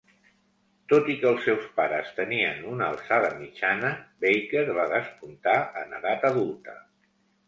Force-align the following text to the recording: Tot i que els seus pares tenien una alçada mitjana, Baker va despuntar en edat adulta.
Tot 0.91 1.07
i 1.13 1.15
que 1.23 1.27
els 1.31 1.43
seus 1.47 1.65
pares 1.79 2.07
tenien 2.19 2.63
una 2.71 2.87
alçada 2.93 3.29
mitjana, 3.41 3.91
Baker 4.25 4.63
va 4.79 4.87
despuntar 4.95 5.55
en 5.83 5.95
edat 5.99 6.27
adulta. 6.31 6.75